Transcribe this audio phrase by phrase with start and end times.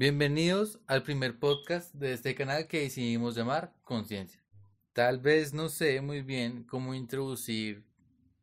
[0.00, 4.40] Bienvenidos al primer podcast de este canal que decidimos llamar Conciencia.
[4.92, 7.84] Tal vez no sé muy bien cómo introducir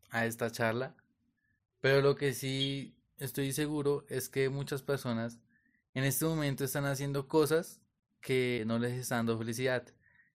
[0.10, 0.98] a esta charla,
[1.80, 5.40] pero lo que sí estoy seguro es que muchas personas
[5.94, 7.80] en este momento están haciendo cosas
[8.20, 9.86] que no les están dando felicidad,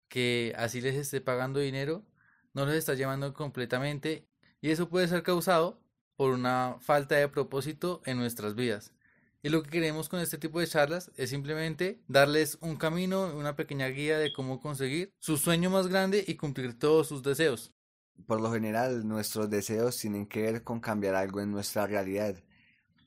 [0.08, 2.02] que así les esté pagando dinero,
[2.54, 4.26] no les está llevando completamente
[4.62, 5.82] y eso puede ser causado
[6.16, 8.94] por una falta de propósito en nuestras vidas.
[9.42, 13.56] Y lo que queremos con este tipo de charlas es simplemente darles un camino, una
[13.56, 17.72] pequeña guía de cómo conseguir su sueño más grande y cumplir todos sus deseos.
[18.26, 22.36] Por lo general, nuestros deseos tienen que ver con cambiar algo en nuestra realidad.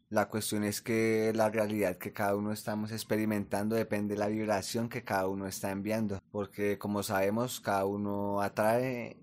[0.10, 4.90] La cuestión es que la realidad que cada uno estamos experimentando depende de la vibración
[4.90, 9.18] que cada uno está enviando, porque como sabemos, cada uno atrae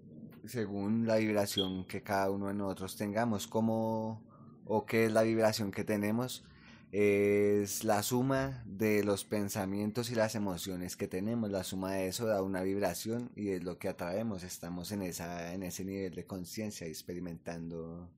[0.47, 4.23] según la vibración que cada uno de nosotros tengamos, como
[4.65, 6.45] o qué es la vibración que tenemos
[6.93, 11.51] es la suma de los pensamientos y las emociones que tenemos.
[11.51, 14.43] La suma de eso da una vibración y es lo que atraemos.
[14.43, 18.11] Estamos en, esa, en ese nivel de conciencia experimentando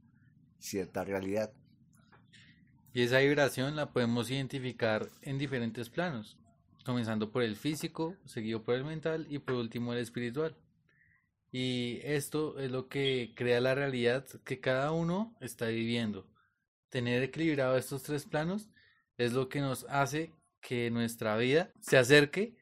[0.58, 1.52] cierta realidad.
[2.94, 6.39] Y esa vibración la podemos identificar en diferentes planos,
[6.84, 10.56] comenzando por el físico, seguido por el mental y por último el espiritual.
[11.50, 16.31] Y esto es lo que crea la realidad que cada uno está viviendo
[16.92, 18.68] tener equilibrado estos tres planos
[19.16, 22.54] es lo que nos hace que nuestra vida se acerque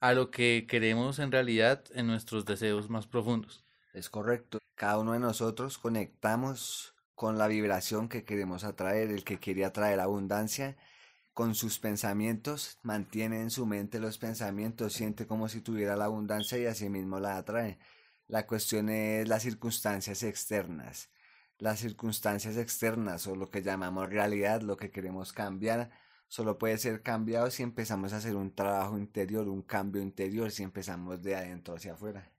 [0.00, 3.64] a lo que queremos en realidad en nuestros deseos más profundos.
[3.94, 4.58] Es correcto.
[4.74, 9.10] Cada uno de nosotros conectamos con la vibración que queremos atraer.
[9.10, 10.76] El que quiere atraer abundancia
[11.32, 16.58] con sus pensamientos, mantiene en su mente los pensamientos, siente como si tuviera la abundancia
[16.58, 17.78] y así mismo la atrae.
[18.26, 21.08] La cuestión es las circunstancias externas
[21.58, 25.90] las circunstancias externas o lo que llamamos realidad, lo que queremos cambiar,
[26.28, 30.62] solo puede ser cambiado si empezamos a hacer un trabajo interior, un cambio interior, si
[30.62, 32.30] empezamos de adentro hacia afuera.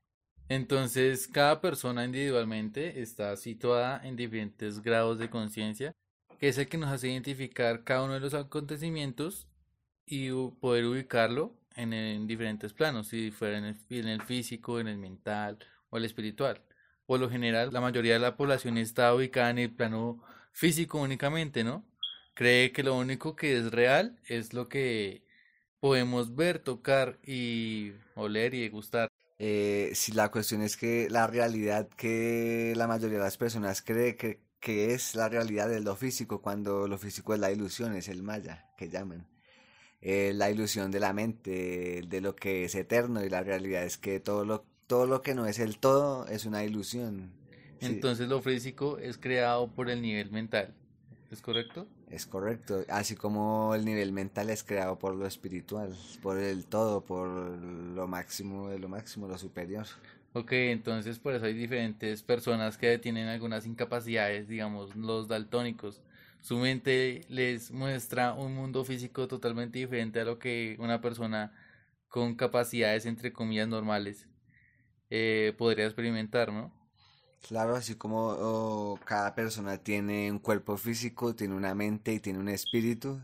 [0.48, 5.94] Entonces, cada persona individualmente está situada en diferentes grados de conciencia,
[6.38, 9.48] que es el que nos hace identificar cada uno de los acontecimientos
[10.06, 10.30] y
[10.60, 15.58] poder ubicarlo en, diferentes planos, si fuera en el físico, en el mental
[15.90, 16.62] o el espiritual
[17.08, 21.64] por lo general la mayoría de la población está ubicada en el plano físico únicamente,
[21.64, 21.86] ¿no?
[22.34, 25.24] Cree que lo único que es real es lo que
[25.80, 29.08] podemos ver, tocar y oler y gustar.
[29.38, 34.16] Eh, si la cuestión es que la realidad que la mayoría de las personas cree
[34.16, 38.08] que, que es la realidad es lo físico, cuando lo físico es la ilusión, es
[38.08, 39.26] el maya, que llaman.
[40.02, 43.96] Eh, la ilusión de la mente, de lo que es eterno y la realidad es
[43.96, 47.30] que todo lo todo lo que no es el todo es una ilusión.
[47.80, 50.74] Entonces lo físico es creado por el nivel mental,
[51.30, 51.86] ¿es correcto?
[52.10, 57.02] Es correcto, así como el nivel mental es creado por lo espiritual, por el todo,
[57.02, 59.86] por lo máximo de lo máximo, lo superior.
[60.32, 66.00] Ok, entonces por eso hay diferentes personas que tienen algunas incapacidades, digamos los daltónicos.
[66.40, 71.52] Su mente les muestra un mundo físico totalmente diferente a lo que una persona
[72.08, 74.26] con capacidades entre comillas normales
[75.10, 76.72] eh, podría experimentar, ¿no?
[77.40, 82.48] Claro, así como cada persona tiene un cuerpo físico, tiene una mente y tiene un
[82.48, 83.20] espíritu,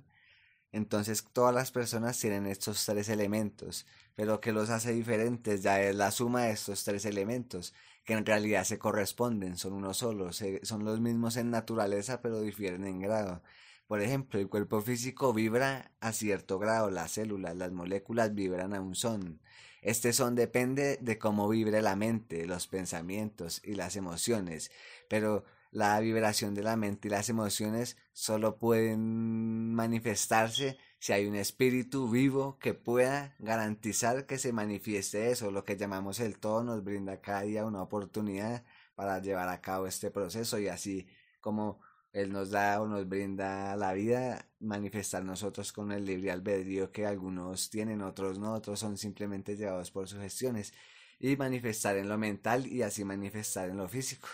[0.73, 3.87] entonces todas las personas tienen estos tres elementos,
[4.17, 7.75] pero que los hace diferentes ya es la suma de estos tres elementos,
[8.05, 12.87] que en realidad se corresponden, son uno solo, son los mismos en naturaleza, pero difieren
[12.87, 13.43] en grado.
[13.87, 18.81] Por ejemplo, el cuerpo físico vibra a cierto grado, las células, las moléculas vibran a
[18.81, 19.41] un son.
[19.85, 24.71] Este son depende de cómo vibre la mente, los pensamientos y las emociones,
[25.11, 31.35] pero la vibración de la mente y las emociones solo pueden manifestarse si hay un
[31.35, 35.51] espíritu vivo que pueda garantizar que se manifieste eso.
[35.51, 39.87] Lo que llamamos el todo nos brinda cada día una oportunidad para llevar a cabo
[39.87, 41.07] este proceso y así
[41.43, 41.81] como
[42.15, 47.07] él nos da o nos brinda la vida, manifestar nosotros con el libre albedrío que
[47.07, 50.73] algunos tienen, otros no, otros son simplemente llevados por sus gestiones,
[51.19, 54.29] y manifestar en lo mental y así manifestar en lo físico.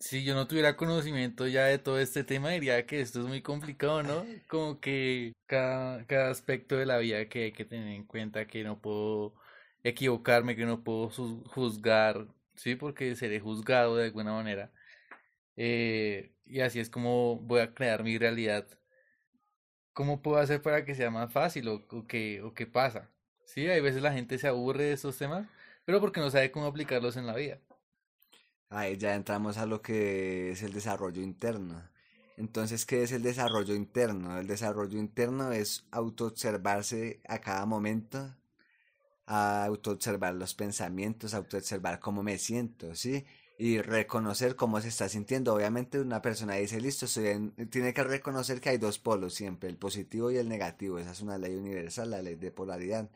[0.00, 3.40] Si yo no tuviera conocimiento ya de todo este tema, diría que esto es muy
[3.40, 4.24] complicado, ¿no?
[4.48, 8.64] Como que cada, cada aspecto de la vida que hay que tener en cuenta, que
[8.64, 9.34] no puedo
[9.84, 12.26] equivocarme, que no puedo juzgar,
[12.56, 12.74] ¿sí?
[12.74, 14.72] Porque seré juzgado de alguna manera
[15.58, 18.66] eh, y así es como voy a crear mi realidad.
[19.92, 23.10] ¿Cómo puedo hacer para que sea más fácil o, o, qué, o qué pasa?
[23.44, 25.46] Sí, hay veces la gente se aburre de esos temas,
[25.84, 27.60] pero porque no sabe cómo aplicarlos en la vida.
[28.70, 31.82] Ahí ya entramos a lo que es el desarrollo interno.
[32.36, 34.38] Entonces, ¿qué es el desarrollo interno?
[34.38, 38.34] El desarrollo interno es autoobservarse a cada momento,
[39.26, 43.24] autoobservar los pensamientos, autoobservar cómo me siento, ¿sí?
[43.60, 45.52] Y reconocer cómo se está sintiendo.
[45.52, 47.06] Obviamente una persona dice, listo,
[47.70, 50.98] tiene que reconocer que hay dos polos siempre, el positivo y el negativo.
[50.98, 53.10] Esa es una ley universal, la ley de polaridad,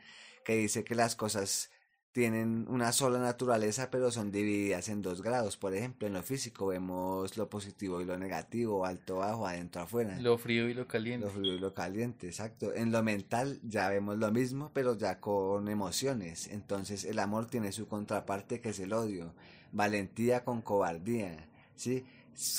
[0.45, 1.71] que dice que las cosas
[2.13, 5.57] tienen una sola naturaleza, pero son divididas en dos grados.
[5.57, 10.21] Por ejemplo, en lo físico vemos lo positivo y lo negativo, alto, bajo, adentro, afuera.
[10.21, 11.27] Lo frío y lo caliente.
[11.27, 12.75] Lo frío y lo caliente, exacto.
[12.75, 16.49] En lo mental ya vemos lo mismo, pero ya con emociones.
[16.49, 19.33] Entonces el amor tiene su contraparte que es el odio,
[19.73, 22.05] valentía con cobardía, ¿sí?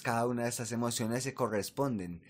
[0.02, 2.22] Cada una de estas emociones se corresponden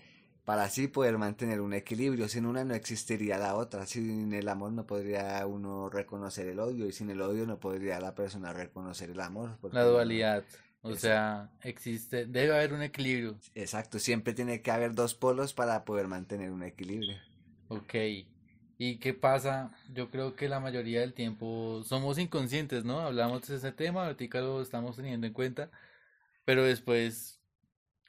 [0.44, 2.28] para así poder mantener un equilibrio.
[2.28, 3.86] Sin una no existiría la otra.
[3.86, 8.00] Sin el amor no podría uno reconocer el odio y sin el odio no podría
[8.00, 9.58] la persona reconocer el amor.
[9.72, 10.44] La dualidad.
[10.82, 13.38] O sea, existe, debe haber un equilibrio.
[13.54, 17.16] Exacto, siempre tiene que haber dos polos para poder mantener un equilibrio.
[17.68, 17.94] Ok.
[18.76, 19.72] ¿Y qué pasa?
[19.94, 23.00] Yo creo que la mayoría del tiempo somos inconscientes, ¿no?
[23.00, 25.70] Hablamos de ese tema, ahorita lo estamos teniendo en cuenta,
[26.44, 27.40] pero después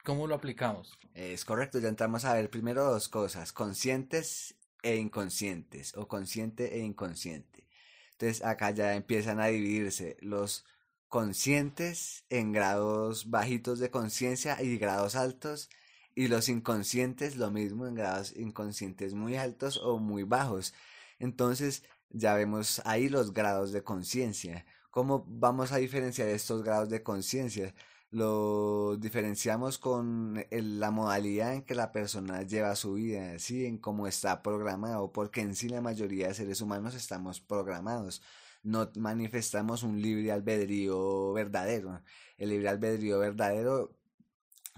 [0.06, 0.96] ¿Cómo lo aplicamos?
[1.14, 4.54] Es correcto, ya entramos a ver primero dos cosas, conscientes
[4.84, 7.66] e inconscientes, o consciente e inconsciente.
[8.12, 10.64] Entonces acá ya empiezan a dividirse los
[11.08, 15.70] conscientes en grados bajitos de conciencia y grados altos,
[16.14, 20.72] y los inconscientes lo mismo en grados inconscientes muy altos o muy bajos.
[21.18, 24.66] Entonces ya vemos ahí los grados de conciencia.
[24.92, 27.74] ¿Cómo vamos a diferenciar estos grados de conciencia?
[28.10, 33.66] Lo diferenciamos con la modalidad en que la persona lleva su vida, ¿sí?
[33.66, 38.22] en cómo está programado, porque en sí la mayoría de seres humanos estamos programados,
[38.62, 42.02] no manifestamos un libre albedrío verdadero.
[42.36, 43.96] El libre albedrío verdadero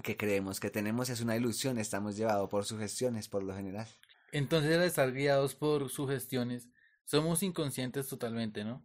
[0.03, 3.87] que creemos que tenemos es una ilusión, estamos llevados por sugestiones por lo general.
[4.33, 6.69] Entonces al estar guiados por sugestiones,
[7.05, 8.85] somos inconscientes totalmente, ¿no?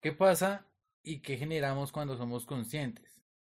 [0.00, 0.66] ¿Qué pasa
[1.02, 3.11] y qué generamos cuando somos conscientes?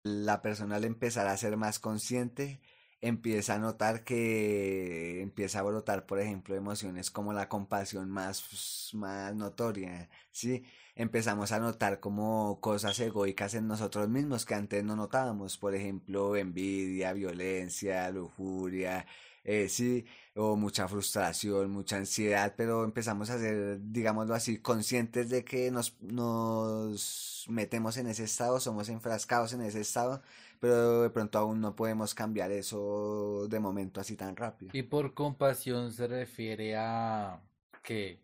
[0.06, 2.60] La persona al empezar a ser más consciente
[3.00, 9.34] empieza a notar que empieza a brotar, por ejemplo, emociones como la compasión más, más
[9.34, 10.64] notoria, ¿sí?
[10.94, 16.36] Empezamos a notar como cosas egoicas en nosotros mismos que antes no notábamos, por ejemplo,
[16.36, 19.06] envidia, violencia, lujuria,
[19.48, 20.04] eh, sí,
[20.34, 25.96] o mucha frustración, mucha ansiedad, pero empezamos a ser, digámoslo así, conscientes de que nos,
[26.02, 30.20] nos metemos en ese estado, somos enfrascados en ese estado,
[30.58, 34.72] pero de pronto aún no podemos cambiar eso de momento así tan rápido.
[34.74, 37.40] Y por compasión se refiere a
[37.84, 38.20] que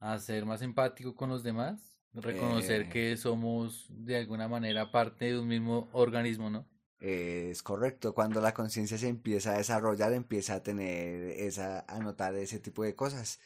[0.00, 2.88] a ser más empático con los demás, reconocer eh.
[2.88, 6.66] que somos de alguna manera parte de un mismo organismo, ¿no?
[7.00, 8.14] Es correcto.
[8.14, 12.82] Cuando la conciencia se empieza a desarrollar, empieza a tener esa, a notar ese tipo
[12.84, 13.40] de cosas.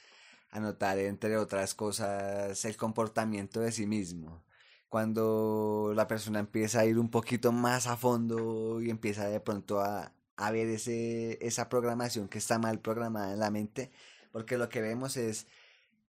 [0.51, 4.45] A notar, entre otras cosas, el comportamiento de sí mismo.
[4.89, 9.81] Cuando la persona empieza a ir un poquito más a fondo y empieza de pronto
[9.81, 13.93] a, a ver ese, esa programación que está mal programada en la mente,
[14.33, 15.47] porque lo que vemos es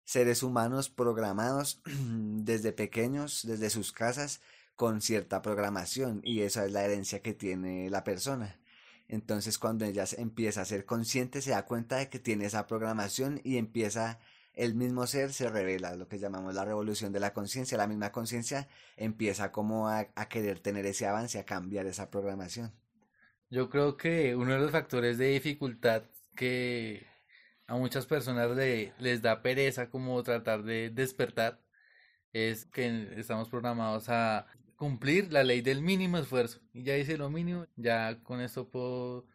[0.05, 4.41] seres humanos programados desde pequeños, desde sus casas,
[4.79, 8.61] con cierta programación y esa es la herencia que tiene la persona.
[9.09, 13.41] Entonces cuando ella empieza a ser consciente se da cuenta de que tiene esa programación
[13.43, 14.19] y empieza
[14.53, 18.13] el mismo ser se revela, lo que llamamos la revolución de la conciencia, la misma
[18.13, 22.71] conciencia empieza como a, querer tener ese avance, a cambiar esa programación.
[23.49, 26.03] Yo creo que uno de los factores de dificultad
[26.37, 27.05] que
[27.67, 31.59] a muchas personas les da pereza como tratar de despertar
[32.31, 34.47] es que estamos programados a
[34.79, 36.61] cumplir la ley del mínimo esfuerzo.
[36.73, 39.27] Y ya hice lo mínimo, ya con esto puedo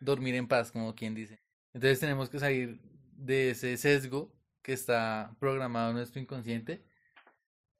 [0.00, 1.42] dormir en paz, como quien dice.
[1.74, 2.80] Entonces tenemos que salir
[3.16, 4.32] de ese sesgo
[4.62, 6.84] que está programado en nuestro inconsciente,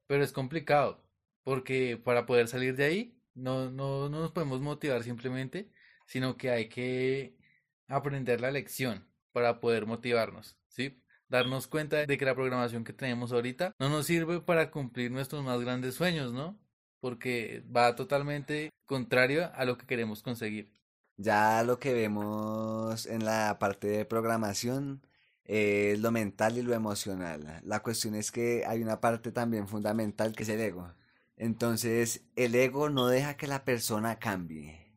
[0.09, 1.07] pero es complicado,
[1.45, 5.71] porque para poder salir de ahí no, no, no nos podemos motivar simplemente,
[6.07, 7.37] sino que hay que
[7.87, 11.01] aprender la lección para poder motivarnos, ¿sí?
[11.29, 15.45] Darnos cuenta de que la programación que tenemos ahorita no nos sirve para cumplir nuestros
[15.45, 16.62] más grandes sueños, ¿no?
[17.03, 20.73] Porque va totalmente contrario a lo que queremos conseguir.
[21.17, 25.05] Ya lo que vemos en la parte de programación
[25.45, 27.61] es lo mental y lo emocional.
[27.65, 30.95] La cuestión es que hay una parte también fundamental que es el ego.
[31.37, 34.95] Entonces, el ego no deja que la persona cambie.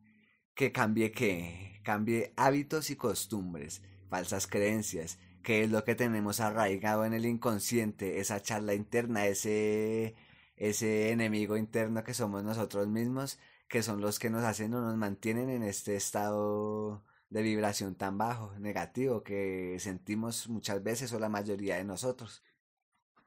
[0.54, 1.80] ¿Que cambie qué?
[1.82, 8.20] Cambie hábitos y costumbres, falsas creencias, que es lo que tenemos arraigado en el inconsciente,
[8.20, 10.14] esa charla interna, ese
[10.56, 14.96] ese enemigo interno que somos nosotros mismos, que son los que nos hacen o nos
[14.96, 21.28] mantienen en este estado de vibración tan bajo, negativo, que sentimos muchas veces o la
[21.28, 22.42] mayoría de nosotros.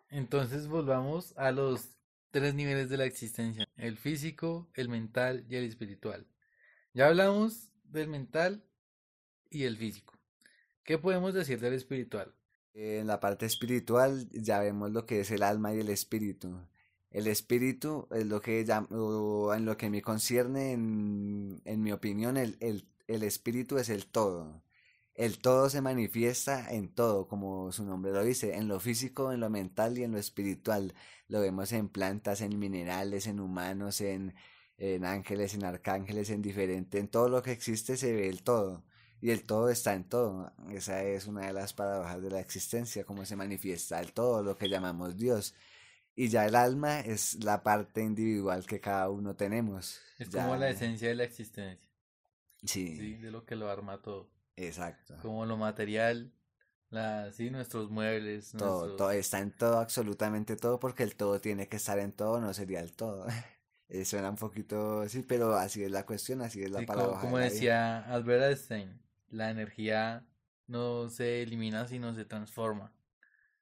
[0.09, 1.89] Entonces volvamos a los
[2.31, 6.27] tres niveles de la existencia, el físico, el mental y el espiritual.
[6.93, 8.63] Ya hablamos del mental
[9.49, 10.17] y el físico.
[10.83, 12.33] ¿Qué podemos decir del espiritual?
[12.73, 16.67] En la parte espiritual ya vemos lo que es el alma y el espíritu.
[17.11, 22.57] El espíritu es lo que en lo que me concierne, en, en mi opinión, el,
[22.59, 24.61] el, el espíritu es el todo.
[25.15, 29.41] El todo se manifiesta en todo, como su nombre lo dice, en lo físico, en
[29.41, 30.93] lo mental y en lo espiritual.
[31.27, 34.33] Lo vemos en plantas, en minerales, en humanos, en,
[34.77, 38.85] en ángeles, en arcángeles, en diferente, en todo lo que existe se ve el todo.
[39.21, 40.53] Y el todo está en todo.
[40.71, 44.57] Esa es una de las paradojas de la existencia, cómo se manifiesta el todo, lo
[44.57, 45.53] que llamamos Dios.
[46.19, 50.01] Y ya el alma es la parte individual que cada uno tenemos.
[50.17, 51.89] Es como la esencia de la existencia.
[52.61, 52.97] Sí.
[52.97, 53.13] sí.
[53.13, 54.29] De lo que lo arma todo.
[54.57, 55.15] Exacto.
[55.21, 56.33] Como lo material,
[56.89, 58.51] la, sí, nuestros muebles.
[58.51, 62.41] Todo, todo, está en todo, absolutamente todo, porque el todo tiene que estar en todo,
[62.41, 63.25] no sería el todo.
[63.91, 67.13] Eh, suena un poquito, sí, pero así es la cuestión, así es la palabra.
[67.13, 70.27] Como, como decía Albert Einstein, la energía
[70.67, 72.93] no se elimina, sino se transforma.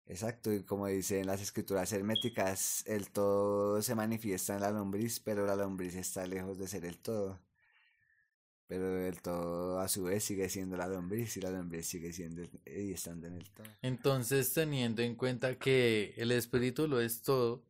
[0.10, 5.20] Exacto, y como dice en las escrituras herméticas, el todo se manifiesta en la lombriz,
[5.20, 7.42] pero la lombriz está lejos de ser el todo.
[8.68, 12.42] Pero el todo a su vez sigue siendo la lombriz y la lombriz sigue siendo
[12.66, 13.68] y estando en el todo.
[13.82, 17.66] Entonces, teniendo en cuenta que el espíritu lo es todo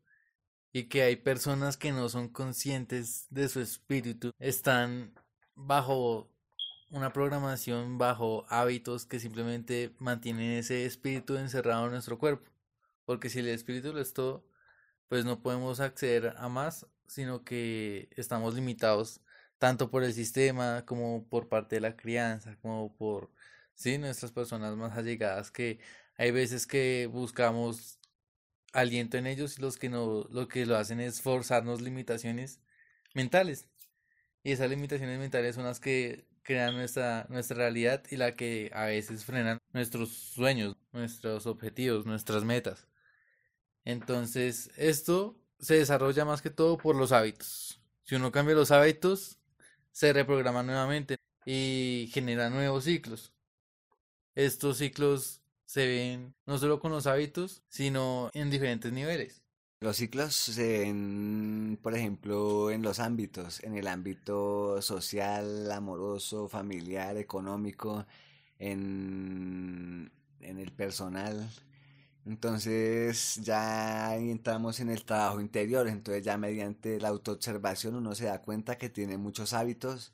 [0.71, 5.13] y que hay personas que no son conscientes de su espíritu, están
[5.55, 6.31] bajo
[6.91, 12.49] una programación, bajo hábitos que simplemente mantienen ese espíritu encerrado en nuestro cuerpo.
[13.05, 14.45] Porque si el espíritu lo es todo,
[15.09, 19.21] pues no podemos acceder a más, sino que estamos limitados
[19.59, 23.31] tanto por el sistema como por parte de la crianza, como por
[23.75, 25.79] sí, nuestras personas más allegadas que
[26.17, 27.99] hay veces que buscamos
[28.73, 32.59] aliento en ellos y los que no lo que lo hacen es forzarnos limitaciones
[33.13, 33.67] mentales.
[34.43, 38.85] Y esas limitaciones mentales son las que crean nuestra nuestra realidad y la que a
[38.85, 42.87] veces frenan nuestros sueños, nuestros objetivos, nuestras metas.
[43.83, 47.81] Entonces, esto se desarrolla más que todo por los hábitos.
[48.03, 49.39] Si uno cambia los hábitos,
[49.91, 53.33] se reprograma nuevamente y genera nuevos ciclos.
[54.33, 59.43] Estos ciclos se ven no solo con los hábitos, sino en diferentes niveles.
[59.79, 68.05] Los ciclos ven, por ejemplo, en los ámbitos, en el ámbito social, amoroso, familiar, económico,
[68.57, 71.47] en, en el personal.
[72.25, 78.41] Entonces ya entramos en el trabajo interior, entonces ya mediante la autoobservación uno se da
[78.41, 80.13] cuenta que tiene muchos hábitos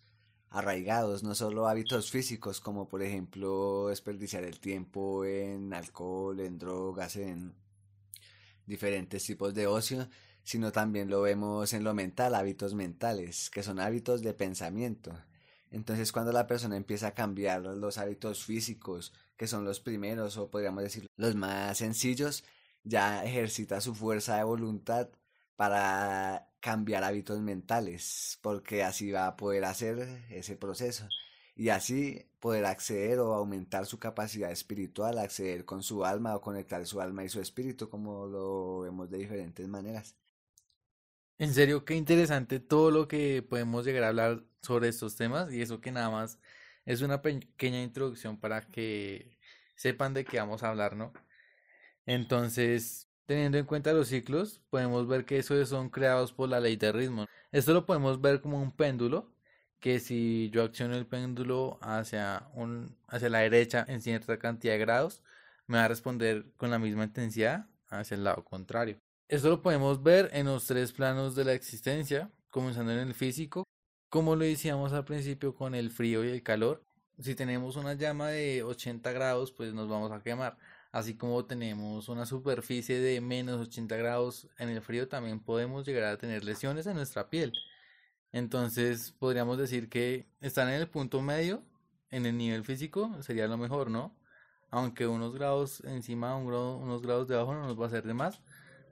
[0.50, 7.16] arraigados, no solo hábitos físicos como por ejemplo desperdiciar el tiempo en alcohol, en drogas,
[7.16, 7.54] en
[8.66, 10.08] diferentes tipos de ocio,
[10.44, 15.14] sino también lo vemos en lo mental, hábitos mentales, que son hábitos de pensamiento.
[15.72, 20.50] Entonces cuando la persona empieza a cambiar los hábitos físicos, que son los primeros o
[20.52, 22.44] podríamos decir los más sencillos,
[22.84, 25.10] ya ejercita su fuerza de voluntad
[25.56, 31.08] para cambiar hábitos mentales, porque así va a poder hacer ese proceso
[31.56, 36.86] y así poder acceder o aumentar su capacidad espiritual, acceder con su alma o conectar
[36.86, 40.18] su alma y su espíritu, como lo vemos de diferentes maneras.
[41.38, 45.62] En serio, qué interesante todo lo que podemos llegar a hablar sobre estos temas y
[45.62, 46.38] eso que nada más
[46.84, 49.38] es una pequeña introducción para que
[49.78, 51.14] sepan de qué vamos a hablar, ¿no?
[52.06, 56.76] Entonces, teniendo en cuenta los ciclos, podemos ver que esos son creados por la ley
[56.76, 57.26] de ritmo.
[57.54, 59.33] Esto lo podemos ver como un péndulo,
[59.84, 64.80] que si yo acciono el péndulo hacia, un, hacia la derecha en cierta cantidad de
[64.80, 65.22] grados,
[65.68, 68.98] me va a responder con la misma intensidad hacia el lado contrario.
[69.28, 73.66] Esto lo podemos ver en los tres planos de la existencia, comenzando en el físico,
[74.08, 76.82] como lo decíamos al principio con el frío y el calor.
[77.20, 80.58] Si tenemos una llama de 80 grados, pues nos vamos a quemar.
[80.94, 86.06] Así como tenemos una superficie de menos 80 grados en el frío, también podemos llegar
[86.06, 87.52] a tener lesiones en nuestra piel.
[88.34, 91.64] Entonces podríamos decir que estar en el punto medio,
[92.12, 94.14] en el nivel físico, sería lo mejor, ¿no?
[94.72, 98.42] Aunque unos grados encima, unos grados debajo no nos va a hacer de más.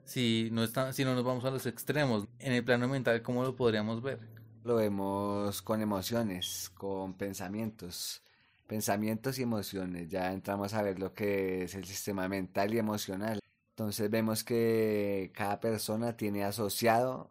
[0.04, 3.42] Si no, está, si no nos vamos a los extremos, en el plano mental, ¿cómo
[3.42, 4.20] lo podríamos ver?
[4.64, 8.22] lo vemos con emociones, con pensamientos,
[8.66, 10.08] pensamientos y emociones.
[10.08, 13.40] Ya entramos a ver lo que es el sistema mental y emocional.
[13.70, 17.30] Entonces vemos que cada persona tiene asociado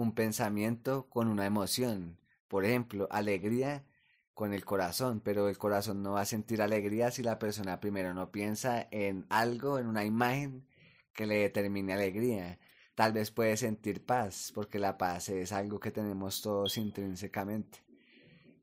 [0.00, 2.18] un pensamiento con una emoción.
[2.48, 3.84] Por ejemplo, alegría
[4.32, 8.14] con el corazón, pero el corazón no va a sentir alegría si la persona primero
[8.14, 10.66] no piensa en algo, en una imagen
[11.12, 12.58] que le determine alegría.
[12.94, 17.80] Tal vez puede sentir paz, porque la paz es algo que tenemos todos intrínsecamente.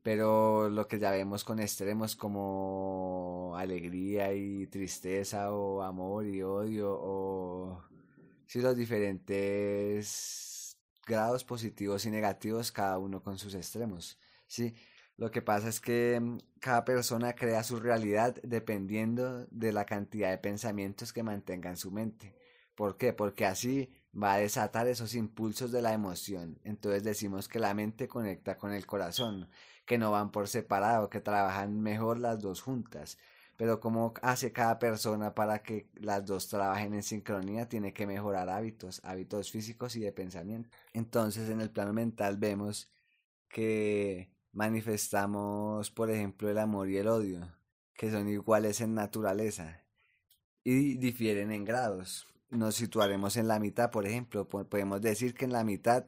[0.02, 6.98] Pero lo que ya vemos con extremos como alegría y tristeza o amor y odio
[7.00, 7.82] o
[8.46, 10.57] si los diferentes
[11.08, 14.18] grados positivos y negativos cada uno con sus extremos.
[14.46, 14.74] Sí,
[15.16, 20.30] lo que pasa es que mm, cada persona crea su realidad dependiendo de la cantidad
[20.30, 22.36] de pensamientos que mantenga en su mente.
[22.76, 23.12] ¿Por qué?
[23.12, 26.60] Porque así va a desatar esos impulsos de la emoción.
[26.62, 29.48] Entonces decimos que la mente conecta con el corazón,
[29.86, 33.18] que no van por separado, que trabajan mejor las dos juntas.
[33.58, 38.48] Pero como hace cada persona para que las dos trabajen en sincronía, tiene que mejorar
[38.48, 40.70] hábitos, hábitos físicos y de pensamiento.
[40.92, 42.88] Entonces en el plano mental vemos
[43.48, 47.52] que manifestamos, por ejemplo, el amor y el odio,
[47.94, 49.82] que son iguales en naturaleza
[50.62, 52.28] y difieren en grados.
[52.50, 56.06] Nos situaremos en la mitad, por ejemplo, podemos decir que en la mitad,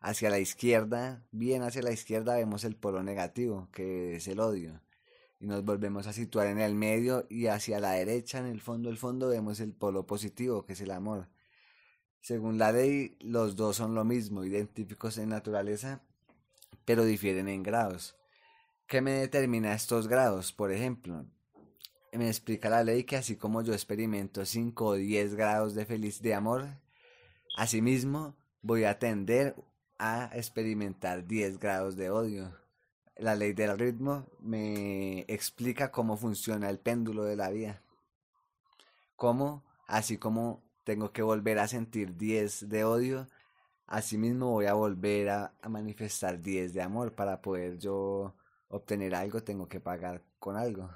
[0.00, 4.80] hacia la izquierda, bien hacia la izquierda, vemos el polo negativo, que es el odio.
[5.44, 8.88] Y nos volvemos a situar en el medio y hacia la derecha, en el fondo,
[8.88, 11.28] el fondo, vemos el polo positivo, que es el amor.
[12.22, 16.00] Según la ley, los dos son lo mismo, idénticos en naturaleza,
[16.86, 18.16] pero difieren en grados.
[18.86, 20.50] ¿Qué me determina estos grados?
[20.54, 21.26] Por ejemplo,
[22.10, 26.22] me explica la ley que así como yo experimento 5 o 10 grados de feliz
[26.22, 26.80] de amor,
[27.54, 29.54] asimismo voy a tender
[29.98, 32.63] a experimentar 10 grados de odio.
[33.16, 37.82] La ley del ritmo me explica cómo funciona el péndulo de la vida.
[39.16, 43.28] Cómo, así como tengo que volver a sentir 10 de odio,
[43.86, 48.34] Asimismo voy a volver a, manifestar 10 de amor para poder yo
[48.68, 50.90] obtener algo, tengo que pagar con algo.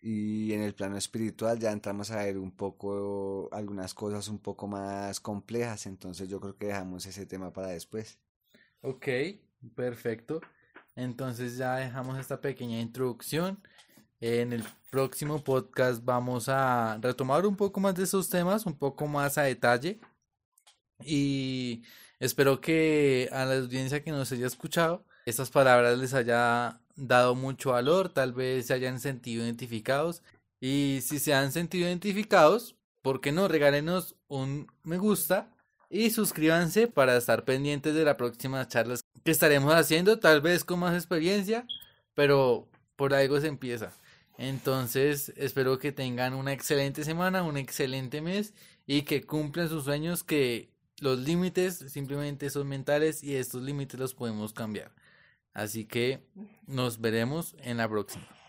[0.00, 4.66] Y en el plano espiritual ya entramos a ver un poco algunas cosas un poco
[4.66, 8.18] más complejas, entonces yo creo que dejamos ese tema para después.
[8.80, 9.06] Ok,
[9.74, 10.40] perfecto.
[11.00, 13.60] Entonces ya dejamos esta pequeña introducción.
[14.20, 19.06] En el próximo podcast vamos a retomar un poco más de esos temas, un poco
[19.06, 20.00] más a detalle.
[21.04, 21.82] Y
[22.20, 27.70] Espero que a la audiencia que nos haya escuchado, estas palabras les haya dado mucho
[27.70, 30.22] valor, tal vez se hayan sentido identificados.
[30.60, 33.48] Y si se han sentido identificados, ¿por qué no?
[33.48, 35.50] Regálenos un me gusta
[35.88, 40.80] y suscríbanse para estar pendientes de las próximas charlas que estaremos haciendo, tal vez con
[40.80, 41.66] más experiencia,
[42.14, 43.92] pero por algo se empieza.
[44.38, 48.54] Entonces, espero que tengan una excelente semana, un excelente mes
[48.86, 50.70] y que cumplan sus sueños que
[51.00, 54.92] los límites simplemente son mentales y estos límites los podemos cambiar.
[55.52, 56.24] Así que
[56.66, 58.39] nos veremos en la próxima.